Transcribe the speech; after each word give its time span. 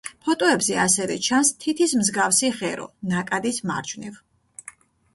ფოტოებზე 0.27 0.79
ასევე 0.83 1.17
ჩანს 1.27 1.53
თითის 1.65 1.95
მსგავსი 2.01 2.51
ღერო 2.57 2.91
ნაკადის 3.15 3.65
მარჯვნივ. 3.73 4.21